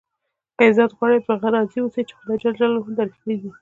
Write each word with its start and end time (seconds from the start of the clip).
که 0.57 0.61
عزت 0.67 0.89
غواړئ؟ 0.97 1.17
په 1.25 1.31
هغه 1.35 1.49
راضي 1.55 1.79
اوسئ، 1.81 2.01
چي 2.09 2.13
خدای 2.19 2.37
جل 2.41 2.53
جلاله 2.59 2.91
درکړي 2.99 3.35
دي. 3.41 3.51